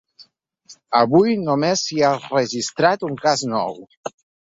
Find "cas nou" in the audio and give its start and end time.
3.25-3.83